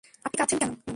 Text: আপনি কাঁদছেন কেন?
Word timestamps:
আপনি 0.25 0.37
কাঁদছেন 0.37 0.57
কেন? 0.61 0.71